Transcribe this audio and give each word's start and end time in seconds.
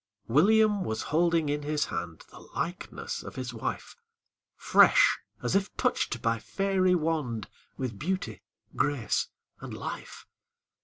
William 0.27 0.83
was 0.83 1.03
holding 1.13 1.47
in 1.47 1.61
his 1.61 1.85
hand 1.85 2.23
The 2.31 2.39
likeness 2.39 3.21
of 3.21 3.35
his 3.35 3.53
wife! 3.53 3.95
Fresh, 4.55 5.19
as 5.43 5.55
if 5.55 5.77
touched 5.77 6.23
by 6.23 6.39
fairy 6.39 6.95
wand, 6.95 7.47
With 7.77 7.99
beauty, 7.99 8.41
grace, 8.75 9.27
and 9.59 9.75
life. 9.75 10.25